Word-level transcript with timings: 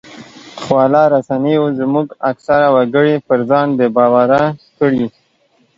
خواله 0.61 1.03
رسنیو 1.15 1.63
زموږ 1.79 2.07
اکثره 2.31 2.67
وګړي 2.75 3.15
پر 3.27 3.39
ځان 3.49 3.67
بې 3.77 3.87
باوره 3.95 4.43
کړي 4.79 5.05